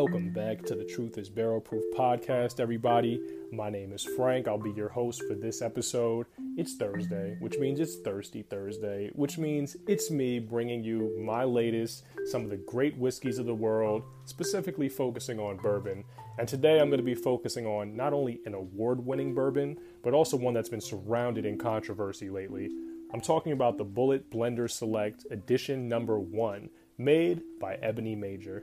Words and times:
Welcome 0.00 0.30
back 0.30 0.62
to 0.66 0.76
the 0.76 0.84
Truth 0.84 1.18
is 1.18 1.28
Barrel 1.28 1.60
Proof 1.60 1.82
podcast, 1.92 2.60
everybody. 2.60 3.20
My 3.50 3.68
name 3.68 3.92
is 3.92 4.04
Frank. 4.04 4.46
I'll 4.46 4.56
be 4.56 4.70
your 4.70 4.88
host 4.88 5.24
for 5.26 5.34
this 5.34 5.60
episode. 5.60 6.26
It's 6.56 6.76
Thursday, 6.76 7.36
which 7.40 7.58
means 7.58 7.80
it's 7.80 7.96
Thirsty 7.96 8.42
Thursday, 8.42 9.10
which 9.16 9.38
means 9.38 9.76
it's 9.88 10.08
me 10.08 10.38
bringing 10.38 10.84
you 10.84 11.20
my 11.20 11.42
latest, 11.42 12.04
some 12.26 12.44
of 12.44 12.50
the 12.50 12.58
great 12.58 12.96
whiskeys 12.96 13.40
of 13.40 13.46
the 13.46 13.54
world, 13.56 14.04
specifically 14.24 14.88
focusing 14.88 15.40
on 15.40 15.56
bourbon. 15.56 16.04
And 16.38 16.46
today 16.46 16.78
I'm 16.78 16.90
going 16.90 16.98
to 16.98 17.02
be 17.04 17.16
focusing 17.16 17.66
on 17.66 17.96
not 17.96 18.12
only 18.12 18.38
an 18.46 18.54
award 18.54 19.04
winning 19.04 19.34
bourbon, 19.34 19.78
but 20.04 20.14
also 20.14 20.36
one 20.36 20.54
that's 20.54 20.68
been 20.68 20.80
surrounded 20.80 21.44
in 21.44 21.58
controversy 21.58 22.30
lately. 22.30 22.70
I'm 23.12 23.20
talking 23.20 23.50
about 23.50 23.78
the 23.78 23.84
Bulleit 23.84 24.30
Blender 24.30 24.70
Select 24.70 25.26
Edition 25.32 25.88
number 25.88 26.20
one, 26.20 26.70
made 26.98 27.42
by 27.58 27.78
Eboni 27.78 28.16
Major. 28.16 28.62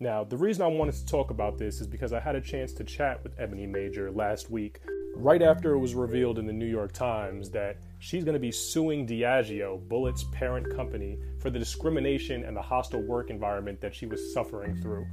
Now, 0.00 0.22
the 0.22 0.36
reason 0.36 0.62
I 0.62 0.68
wanted 0.68 0.94
to 0.94 1.06
talk 1.06 1.30
about 1.30 1.58
this 1.58 1.80
is 1.80 1.88
because 1.88 2.12
I 2.12 2.20
had 2.20 2.36
a 2.36 2.40
chance 2.40 2.72
to 2.74 2.84
chat 2.84 3.20
with 3.24 3.36
Eboni 3.36 3.68
Major 3.68 4.12
last 4.12 4.48
week, 4.48 4.78
right 5.16 5.42
after 5.42 5.72
it 5.72 5.78
was 5.80 5.96
revealed 5.96 6.38
in 6.38 6.46
the 6.46 6.52
New 6.52 6.66
York 6.66 6.92
Times 6.92 7.50
that 7.50 7.78
she's 7.98 8.22
going 8.22 8.34
to 8.34 8.38
be 8.38 8.52
suing 8.52 9.08
Diageo, 9.08 9.80
Bulleit's 9.88 10.22
parent 10.30 10.72
company, 10.76 11.18
for 11.40 11.50
the 11.50 11.58
discrimination 11.58 12.44
and 12.44 12.56
the 12.56 12.62
hostile 12.62 13.02
work 13.02 13.28
environment 13.28 13.80
that 13.80 13.92
she 13.92 14.06
was 14.06 14.32
suffering 14.32 14.80
through. 14.80 15.04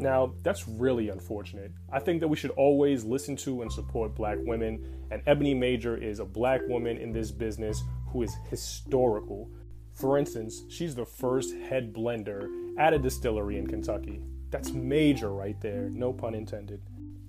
Now, 0.00 0.34
that's 0.42 0.68
really 0.68 1.08
unfortunate. 1.08 1.72
I 1.90 1.98
think 1.98 2.20
that 2.20 2.28
we 2.28 2.36
should 2.36 2.50
always 2.50 3.04
listen 3.04 3.36
to 3.36 3.62
and 3.62 3.72
support 3.72 4.14
black 4.14 4.36
women, 4.42 4.84
and 5.10 5.24
Eboni 5.24 5.56
Major 5.56 5.96
is 5.96 6.18
a 6.18 6.26
black 6.26 6.60
woman 6.68 6.98
in 6.98 7.10
this 7.10 7.30
business 7.30 7.82
who 8.08 8.22
is 8.22 8.36
historical. 8.50 9.48
For 9.94 10.18
instance, 10.18 10.64
she's 10.68 10.94
the 10.94 11.06
first 11.06 11.54
head 11.54 11.94
blender 11.94 12.50
at 12.78 12.92
a 12.92 12.98
distillery 12.98 13.56
in 13.56 13.66
Kentucky. 13.66 14.20
That's 14.50 14.72
major 14.72 15.30
right 15.30 15.60
there, 15.60 15.88
no 15.90 16.12
pun 16.12 16.34
intended. 16.34 16.80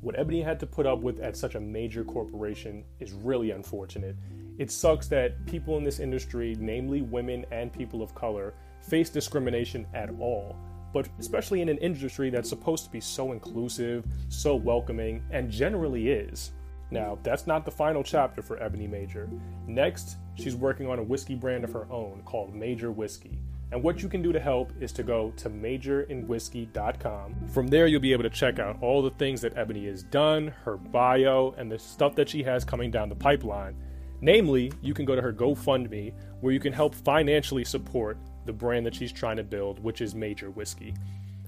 What 0.01 0.15
Eboni 0.15 0.43
had 0.43 0.59
to 0.59 0.67
put 0.67 0.85
up 0.85 0.99
with 0.99 1.19
at 1.19 1.35
such 1.35 1.55
a 1.55 1.59
major 1.59 2.03
corporation 2.03 2.83
is 2.99 3.13
really 3.13 3.51
unfortunate. 3.51 4.15
It 4.57 4.71
sucks 4.71 5.07
that 5.07 5.45
people 5.45 5.77
in 5.77 5.83
this 5.83 5.99
industry, 5.99 6.55
namely 6.59 7.01
women 7.01 7.45
and 7.51 7.73
people 7.73 8.01
of 8.01 8.13
color, 8.13 8.53
face 8.81 9.09
discrimination 9.09 9.87
at 9.93 10.09
all, 10.19 10.55
but 10.93 11.09
especially 11.19 11.61
in 11.61 11.69
an 11.69 11.77
industry 11.79 12.29
that's 12.29 12.49
supposed 12.49 12.85
to 12.85 12.91
be 12.91 13.01
so 13.01 13.31
inclusive, 13.31 14.05
so 14.29 14.55
welcoming, 14.55 15.23
and 15.31 15.49
generally 15.49 16.09
is. 16.09 16.51
Now, 16.89 17.17
that's 17.23 17.47
not 17.47 17.65
the 17.65 17.71
final 17.71 18.03
chapter 18.03 18.41
for 18.41 18.57
Eboni 18.57 18.89
Major. 18.89 19.29
Next, 19.67 20.17
she's 20.35 20.55
working 20.55 20.87
on 20.87 20.99
a 20.99 21.03
whiskey 21.03 21.35
brand 21.35 21.63
of 21.63 21.73
her 21.73 21.85
own 21.91 22.21
called 22.25 22.55
Major 22.55 22.91
Whiskey. 22.91 23.39
And 23.71 23.83
what 23.83 24.01
you 24.01 24.07
can 24.07 24.21
do 24.21 24.31
to 24.31 24.39
help 24.39 24.71
is 24.79 24.93
to 24.93 25.03
go 25.03 25.33
to 25.37 25.49
majorinwhiskey.com. 25.49 27.35
From 27.53 27.67
there, 27.67 27.87
you'll 27.87 27.99
be 27.99 28.13
able 28.13 28.23
to 28.23 28.29
check 28.29 28.59
out 28.59 28.77
all 28.81 29.01
the 29.01 29.09
things 29.11 29.41
that 29.41 29.55
Eboni 29.55 29.87
has 29.87 30.03
done, 30.03 30.47
her 30.63 30.77
bio, 30.77 31.53
and 31.57 31.69
the 31.69 31.77
stuff 31.77 32.15
that 32.15 32.29
she 32.29 32.43
has 32.43 32.63
coming 32.63 32.89
down 32.89 33.09
the 33.09 33.15
pipeline. 33.15 33.75
Namely, 34.21 34.71
you 34.81 34.93
can 34.93 35.03
go 35.03 35.15
to 35.15 35.21
her 35.21 35.33
GoFundMe, 35.33 36.13
where 36.39 36.53
you 36.53 36.61
can 36.61 36.71
help 36.71 36.95
financially 36.95 37.65
support 37.65 38.17
the 38.45 38.53
brand 38.53 38.85
that 38.85 38.95
she's 38.95 39.11
trying 39.11 39.35
to 39.37 39.43
build, 39.43 39.83
which 39.83 39.99
is 39.99 40.15
Major 40.15 40.49
Whiskey. 40.49 40.93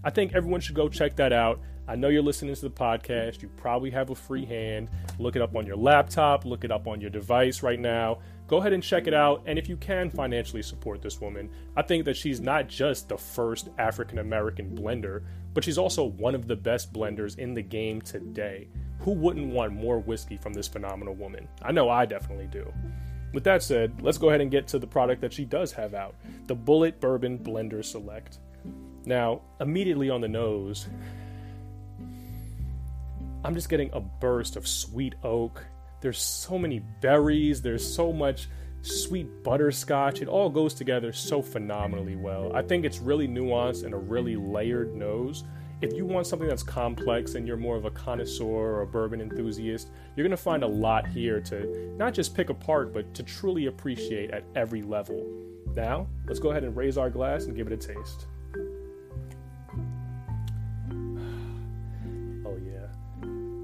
I 0.03 0.09
think 0.09 0.33
everyone 0.33 0.61
should 0.61 0.75
go 0.75 0.88
check 0.88 1.16
that 1.17 1.33
out. 1.33 1.59
I 1.88 1.95
know 1.95 2.08
you're 2.08 2.22
listening 2.22 2.53
to 2.53 2.61
the 2.61 2.69
podcast. 2.69 3.42
You 3.42 3.50
probably 3.58 3.89
have 3.89 4.11
a 4.11 4.16
free 4.16 4.45
hand. 4.45 4.89
Look 5.17 5.36
it 5.36 5.42
up 5.42 5.55
on 5.55 5.66
your 5.66 5.75
laptop, 5.75 6.45
look 6.45 6.64
it 6.64 6.72
up 6.72 6.88
on 6.88 7.02
your 7.02 7.09
device 7.09 7.64
right 7.64 7.80
now. 7.80 8.20
Go 8.47 8.58
ahead 8.58 8.73
and 8.73 8.81
check 8.81 9.08
it 9.08 9.14
out. 9.14 9.44
And 9.45 9.59
if 9.59 9.67
you 9.67 9.75
can 9.75 10.09
financially 10.09 10.61
support 10.61 11.02
this 11.02 11.20
woman, 11.20 11.50
I 11.75 11.81
think 11.81 12.05
that 12.05 12.16
she's 12.16 12.39
not 12.39 12.67
just 12.67 13.09
the 13.09 13.17
first 13.17 13.70
African 13.77 14.20
American 14.20 14.77
blender, 14.77 15.23
but 15.53 15.64
she's 15.64 15.77
also 15.77 16.05
one 16.05 16.36
of 16.36 16.47
the 16.47 16.55
best 16.55 16.94
blenders 16.94 17.38
in 17.38 17.54
the 17.54 17.61
game 17.61 18.02
today. 18.02 18.70
Who 18.99 19.11
wouldn't 19.11 19.54
want 19.54 19.73
more 19.73 19.99
whiskey 19.99 20.37
from 20.37 20.54
this 20.54 20.67
phenomenal 20.67 21.16
woman? 21.16 21.48
I 21.61 21.71
know 21.71 21.89
I 21.89 22.05
definitely 22.05 22.48
do. 22.48 22.71
With 23.33 23.43
that 23.43 23.61
said, 23.61 24.02
let's 24.02 24.17
go 24.17 24.30
ahead 24.30 24.42
and 24.42 24.49
get 24.49 24.67
to 24.70 24.80
the 24.80 24.87
product 24.87 25.21
that 25.21 25.33
she 25.33 25.45
does 25.45 25.71
have 25.73 25.93
out 25.93 26.16
the 26.48 26.55
Bulleit 26.55 26.99
Bourbon 26.99 27.39
Blender 27.39 27.83
Select. 27.83 28.39
Now, 29.09 29.42
immediately 29.59 30.11
on 30.11 30.21
the 30.21 30.27
nose, 30.27 30.87
I'm 33.43 33.55
just 33.55 33.67
getting 33.67 33.89
a 33.92 33.99
burst 33.99 34.55
of 34.55 34.67
sweet 34.67 35.15
oak. 35.23 35.65
There's 35.99 36.20
so 36.20 36.59
many 36.59 36.83
berries, 37.02 37.59
there's 37.59 37.83
so 37.83 38.14
much 38.14 38.49
sweet 38.83 39.43
butterscotch. 39.43 40.21
It 40.21 40.27
all 40.27 40.48
goes 40.52 40.75
together 40.75 41.11
so 41.11 41.42
phenomenally 41.42 42.17
well. 42.17 42.55
I 42.55 42.61
think 42.61 42.86
it's 42.86 42.99
really 42.99 43.27
nuanced 43.27 43.83
and 43.83 43.95
a 43.95 43.98
really 43.98 44.36
layered 44.36 44.95
nose. 44.95 45.43
If 45.81 45.92
you 45.93 46.05
want 46.05 46.27
something 46.27 46.48
that's 46.48 46.61
complex 46.61 47.33
and 47.33 47.48
you're 47.48 47.58
more 47.58 47.77
of 47.77 47.86
a 47.86 47.92
connoisseur 47.92 48.45
or 48.45 48.81
a 48.81 48.86
bourbon 48.86 49.21
enthusiast, 49.21 49.89
you're 50.15 50.23
going 50.23 50.37
to 50.37 50.37
find 50.37 50.61
a 50.61 50.67
lot 50.67 51.08
here 51.08 51.42
to 51.42 51.95
not 51.98 52.14
just 52.14 52.36
pick 52.36 52.52
apart, 52.52 52.93
but 52.93 53.11
to 53.15 53.23
truly 53.23 53.65
appreciate 53.65 54.30
at 54.30 54.43
every 54.53 54.83
level. 54.83 55.25
Now, 55.75 56.05
let's 56.27 56.39
go 56.39 56.52
ahead 56.52 56.64
and 56.64 56.77
raise 56.77 56.99
our 56.99 57.09
glass 57.09 57.45
and 57.45 57.55
give 57.55 57.65
it 57.65 57.73
a 57.73 57.95
taste. 57.95 58.27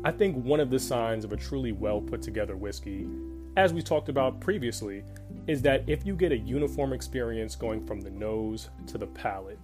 I 0.06 0.12
think 0.12 0.36
one 0.46 0.60
of 0.60 0.70
the 0.70 0.78
signs 0.78 1.26
of 1.26 1.34
a 1.34 1.36
truly 1.36 1.72
well 1.72 2.00
put 2.00 2.22
together 2.22 2.56
whiskey, 2.56 3.08
as 3.58 3.74
we 3.74 3.82
talked 3.82 4.08
about 4.08 4.40
previously, 4.40 5.04
is 5.48 5.64
that 5.64 5.84
if 5.88 6.06
you 6.06 6.16
get 6.16 6.32
a 6.32 6.38
uniform 6.38 6.94
experience 6.94 7.56
going 7.56 7.84
from 7.88 8.02
the 8.02 8.12
nose 8.12 8.70
to 8.86 9.00
the 9.00 9.08
palate, 9.08 9.58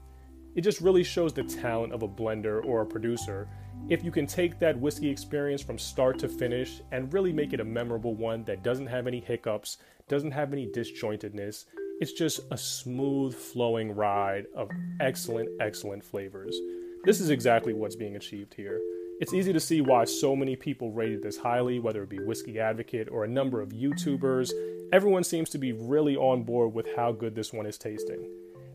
it 0.56 0.62
just 0.62 0.82
really 0.82 1.04
shows 1.04 1.32
the 1.32 1.44
talent 1.44 1.94
of 1.94 2.02
a 2.02 2.08
blender 2.08 2.66
or 2.66 2.82
a 2.82 2.86
producer 2.88 3.48
if 3.88 4.04
you 4.04 4.10
can 4.10 4.26
take 4.26 4.58
that 4.58 4.80
whiskey 4.80 5.12
experience 5.12 5.62
from 5.62 5.78
start 5.78 6.18
to 6.18 6.28
finish 6.28 6.82
and 6.92 7.14
really 7.14 7.32
make 7.32 7.54
it 7.54 7.60
a 7.60 7.64
memorable 7.64 8.16
one 8.16 8.44
that 8.46 8.64
doesn't 8.64 8.88
have 8.88 9.06
any 9.06 9.20
hiccups, 9.20 9.78
doesn't 10.08 10.32
have 10.32 10.54
any 10.54 10.66
disjointedness. 10.66 11.66
It's 12.00 12.14
just 12.14 12.40
a 12.50 12.58
smooth 12.58 13.36
flowing 13.36 13.94
ride 13.94 14.48
of 14.56 14.72
excellent, 15.00 15.50
excellent 15.62 16.04
flavors. 16.04 16.60
This 17.04 17.22
is 17.22 17.30
exactly 17.30 17.74
what's 17.74 17.96
being 17.96 18.16
achieved 18.16 18.56
here. 18.56 18.82
It's 19.22 19.36
easy 19.36 19.54
to 19.54 19.60
see 19.60 19.82
why 19.82 20.06
so 20.06 20.36
many 20.36 20.56
people 20.56 20.92
rated 20.92 21.22
this 21.22 21.38
highly, 21.38 21.78
whether 21.78 22.02
it 22.02 22.10
be 22.10 22.18
Whiskey 22.18 22.60
Advocate 22.60 23.08
or 23.12 23.24
a 23.24 23.28
number 23.28 23.62
of 23.62 23.70
YouTubers. 23.70 24.50
Everyone 24.92 25.24
seems 25.24 25.48
to 25.52 25.60
be 25.60 25.74
really 25.74 26.18
on 26.18 26.42
board 26.42 26.74
with 26.74 26.88
how 26.96 27.12
good 27.12 27.36
this 27.36 27.54
one 27.54 27.68
is 27.68 27.78
tasting. 27.78 28.28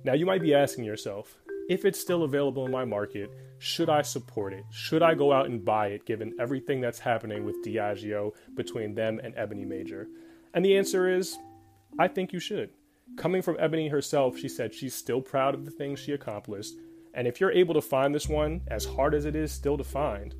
Now, 0.04 0.12
you 0.12 0.24
might 0.24 0.40
be 0.40 0.54
asking 0.54 0.84
yourself, 0.84 1.36
if 1.68 1.84
it's 1.84 1.98
still 1.98 2.22
available 2.22 2.64
in 2.64 2.70
my 2.70 2.84
market, 2.84 3.28
should 3.58 3.90
I 3.90 4.02
support 4.02 4.52
it? 4.52 4.62
Should 4.70 5.02
I 5.02 5.14
go 5.14 5.32
out 5.32 5.46
and 5.46 5.64
buy 5.64 5.88
it 5.88 6.06
given 6.06 6.36
everything 6.38 6.80
that's 6.80 7.00
happening 7.00 7.44
with 7.44 7.64
Diageo 7.64 8.30
between 8.54 8.94
them 8.94 9.18
and 9.24 9.34
Eboni 9.34 9.66
Major? 9.66 10.06
And 10.54 10.64
the 10.64 10.76
answer 10.76 11.08
is, 11.08 11.36
I 11.98 12.06
think 12.06 12.32
you 12.32 12.38
should. 12.38 12.70
Coming 13.16 13.42
from 13.42 13.56
Eboni 13.56 13.90
herself, 13.90 14.38
she 14.38 14.48
said 14.48 14.72
she's 14.72 14.94
still 14.94 15.20
proud 15.20 15.56
of 15.56 15.64
the 15.64 15.72
things 15.72 15.98
she 15.98 16.12
accomplished, 16.12 16.74
and 17.16 17.26
if 17.26 17.40
you're 17.40 17.50
able 17.50 17.74
to 17.74 17.80
find 17.80 18.14
this 18.14 18.28
one, 18.28 18.60
as 18.68 18.84
hard 18.84 19.14
as 19.14 19.24
it 19.24 19.34
is 19.34 19.50
still 19.50 19.76
to 19.76 19.84
find, 19.84 20.34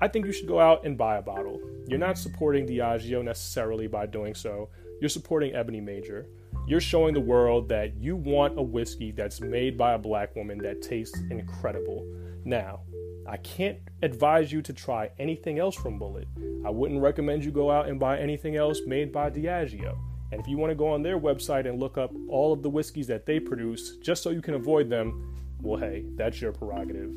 I 0.00 0.08
think 0.08 0.24
you 0.24 0.32
should 0.32 0.48
go 0.48 0.60
out 0.60 0.86
and 0.86 0.96
buy 0.96 1.18
a 1.18 1.22
bottle. 1.22 1.60
You're 1.86 1.98
not 1.98 2.16
supporting 2.16 2.66
Diageo 2.66 3.22
necessarily 3.22 3.88
by 3.88 4.06
doing 4.06 4.34
so, 4.34 4.70
you're 5.00 5.08
supporting 5.08 5.52
Eboni 5.52 5.82
Major. 5.82 6.28
You're 6.64 6.80
showing 6.80 7.12
the 7.12 7.20
world 7.20 7.68
that 7.70 7.96
you 7.96 8.14
want 8.14 8.56
a 8.56 8.62
whiskey 8.62 9.10
that's 9.10 9.40
made 9.40 9.76
by 9.76 9.94
a 9.94 9.98
black 9.98 10.36
woman 10.36 10.58
that 10.58 10.80
tastes 10.80 11.18
incredible. 11.28 12.06
Now, 12.44 12.82
I 13.26 13.36
can't 13.38 13.78
advise 14.02 14.52
you 14.52 14.62
to 14.62 14.72
try 14.72 15.10
anything 15.18 15.58
else 15.58 15.74
from 15.74 15.98
Bulleit. 15.98 16.26
I 16.64 16.70
wouldn't 16.70 17.02
recommend 17.02 17.44
you 17.44 17.50
go 17.50 17.68
out 17.68 17.88
and 17.88 17.98
buy 17.98 18.18
anything 18.18 18.54
else 18.54 18.80
made 18.86 19.12
by 19.12 19.28
Diageo. 19.30 19.98
And 20.30 20.40
if 20.40 20.46
you 20.46 20.56
want 20.56 20.70
to 20.70 20.76
go 20.76 20.88
on 20.88 21.02
their 21.02 21.18
website 21.18 21.68
and 21.68 21.80
look 21.80 21.98
up 21.98 22.12
all 22.28 22.52
of 22.52 22.62
the 22.62 22.70
whiskeys 22.70 23.08
that 23.08 23.26
they 23.26 23.40
produce, 23.40 23.96
just 23.96 24.22
so 24.22 24.30
you 24.30 24.40
can 24.40 24.54
avoid 24.54 24.88
them, 24.88 25.41
well, 25.62 25.80
hey, 25.80 26.04
that's 26.16 26.40
your 26.40 26.52
prerogative. 26.52 27.12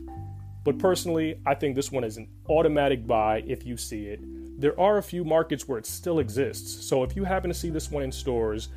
But 0.64 0.80
personally, 0.80 1.40
I 1.46 1.56
think 1.56 1.76
this 1.76 1.92
one 1.92 2.04
is 2.04 2.18
an 2.18 2.28
automatic 2.50 3.06
buy 3.06 3.44
if 3.46 3.66
you 3.66 3.78
see 3.78 4.06
it. 4.06 4.20
There 4.60 4.80
are 4.80 4.98
a 4.98 5.04
few 5.04 5.24
markets 5.24 5.68
where 5.68 5.78
it 5.78 5.86
still 5.86 6.20
exists, 6.20 6.88
so 6.88 7.04
if 7.04 7.16
you 7.16 7.24
happen 7.24 7.50
to 7.50 7.54
see 7.54 7.70
this 7.70 7.92
one 7.92 8.04
in 8.04 8.12
stores, 8.12 8.70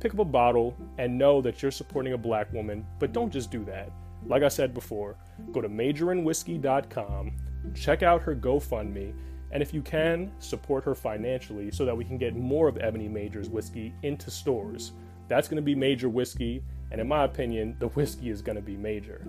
pick 0.00 0.14
up 0.14 0.20
a 0.20 0.24
bottle 0.24 0.76
and 0.98 1.18
know 1.18 1.40
that 1.42 1.60
you're 1.60 1.70
supporting 1.70 2.14
a 2.14 2.18
black 2.18 2.52
woman, 2.52 2.86
but 2.98 3.12
don't 3.12 3.32
just 3.32 3.50
do 3.50 3.64
that. 3.64 3.90
Like 4.26 4.42
I 4.42 4.48
said 4.48 4.74
before, 4.74 5.16
go 5.52 5.60
to 5.60 5.68
majorinwhiskey.com, 5.68 7.32
check 7.74 8.02
out 8.02 8.22
her 8.22 8.34
GoFundMe, 8.34 9.12
and 9.52 9.62
if 9.62 9.72
you 9.72 9.82
can, 9.82 10.32
support 10.38 10.84
her 10.84 10.94
financially 10.94 11.70
so 11.70 11.84
that 11.84 11.96
we 11.96 12.04
can 12.04 12.18
get 12.18 12.34
more 12.34 12.68
of 12.68 12.76
Eboni 12.76 13.10
Major's 13.10 13.48
whiskey 13.48 13.94
into 14.02 14.30
stores. 14.30 14.92
That's 15.28 15.48
going 15.48 15.56
to 15.56 15.62
be 15.62 15.74
Major 15.74 16.08
Whiskey, 16.08 16.62
and 16.90 17.00
in 17.00 17.08
my 17.08 17.24
opinion, 17.24 17.76
the 17.78 17.88
whiskey 17.88 18.30
is 18.30 18.42
going 18.42 18.56
to 18.56 18.62
be 18.62 18.76
major. 18.76 19.26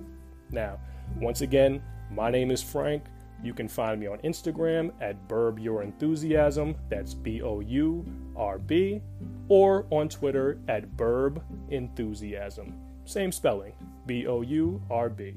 Now, 0.51 0.79
once 1.19 1.41
again, 1.41 1.81
my 2.11 2.29
name 2.29 2.51
is 2.51 2.61
Frank. 2.61 3.03
You 3.43 3.53
can 3.53 3.67
find 3.67 3.99
me 3.99 4.07
on 4.07 4.17
Instagram 4.19 4.91
at 5.01 5.27
Bourb 5.27 5.59
Your 5.59 5.83
Enthusiasm, 5.83 6.75
that's 6.89 7.13
B 7.13 7.41
O 7.41 7.59
U 7.59 8.05
R 8.35 8.57
B, 8.57 9.01
or 9.47 9.85
on 9.91 10.09
Twitter 10.09 10.59
at 10.67 10.97
Bourb 10.97 11.43
Enthusiasm. 11.69 12.73
Same 13.05 13.31
spelling, 13.31 13.73
B 14.05 14.25
O 14.27 14.41
U 14.41 14.81
R 14.89 15.09
B. 15.09 15.35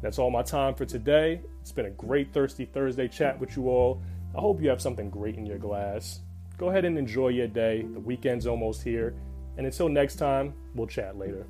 That's 0.00 0.18
all 0.18 0.30
my 0.30 0.42
time 0.42 0.74
for 0.74 0.84
today. 0.84 1.40
It's 1.60 1.72
been 1.72 1.86
a 1.86 1.90
great 1.90 2.32
Thirsty 2.32 2.66
Thursday 2.66 3.08
chat 3.08 3.38
with 3.38 3.56
you 3.56 3.68
all. 3.68 4.02
I 4.36 4.40
hope 4.40 4.60
you 4.60 4.68
have 4.68 4.80
something 4.80 5.10
great 5.10 5.36
in 5.36 5.46
your 5.46 5.58
glass. 5.58 6.20
Go 6.56 6.70
ahead 6.70 6.84
and 6.84 6.96
enjoy 6.96 7.28
your 7.28 7.48
day. 7.48 7.82
The 7.82 8.00
weekend's 8.00 8.46
almost 8.46 8.82
here. 8.82 9.14
And 9.56 9.66
until 9.66 9.88
next 9.88 10.16
time, 10.16 10.54
we'll 10.74 10.86
chat 10.86 11.18
later. 11.18 11.46